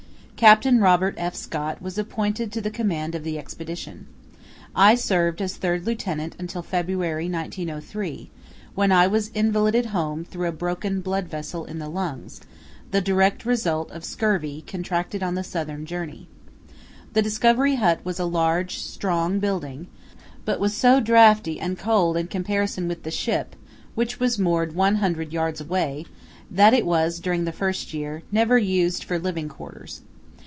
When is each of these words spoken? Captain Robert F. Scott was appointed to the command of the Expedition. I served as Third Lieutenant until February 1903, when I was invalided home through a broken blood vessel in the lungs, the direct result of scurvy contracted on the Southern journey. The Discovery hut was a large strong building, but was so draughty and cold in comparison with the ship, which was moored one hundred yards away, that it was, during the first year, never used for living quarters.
Captain 0.41 0.79
Robert 0.79 1.13
F. 1.19 1.35
Scott 1.35 1.83
was 1.83 1.99
appointed 1.99 2.51
to 2.51 2.61
the 2.61 2.71
command 2.71 3.13
of 3.13 3.23
the 3.23 3.37
Expedition. 3.37 4.07
I 4.75 4.95
served 4.95 5.39
as 5.39 5.55
Third 5.55 5.85
Lieutenant 5.85 6.35
until 6.39 6.63
February 6.63 7.29
1903, 7.29 8.31
when 8.73 8.91
I 8.91 9.05
was 9.05 9.27
invalided 9.35 9.85
home 9.93 10.25
through 10.25 10.47
a 10.47 10.51
broken 10.51 10.99
blood 11.01 11.27
vessel 11.27 11.65
in 11.65 11.77
the 11.77 11.89
lungs, 11.89 12.41
the 12.89 13.01
direct 13.01 13.45
result 13.45 13.91
of 13.91 14.03
scurvy 14.03 14.63
contracted 14.65 15.21
on 15.21 15.35
the 15.35 15.43
Southern 15.43 15.85
journey. 15.85 16.27
The 17.13 17.21
Discovery 17.21 17.75
hut 17.75 17.99
was 18.03 18.19
a 18.19 18.25
large 18.25 18.79
strong 18.79 19.37
building, 19.37 19.89
but 20.43 20.59
was 20.59 20.73
so 20.75 20.99
draughty 20.99 21.59
and 21.59 21.77
cold 21.77 22.17
in 22.17 22.25
comparison 22.25 22.87
with 22.87 23.03
the 23.03 23.11
ship, 23.11 23.55
which 23.93 24.19
was 24.19 24.39
moored 24.39 24.73
one 24.73 24.95
hundred 24.95 25.33
yards 25.33 25.61
away, 25.61 26.07
that 26.49 26.73
it 26.73 26.87
was, 26.87 27.19
during 27.19 27.45
the 27.45 27.51
first 27.51 27.93
year, 27.93 28.23
never 28.31 28.57
used 28.57 29.03
for 29.03 29.19
living 29.19 29.47
quarters. 29.47 30.01